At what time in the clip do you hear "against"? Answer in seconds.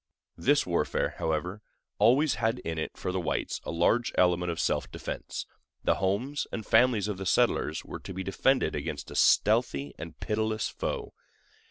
8.75-9.11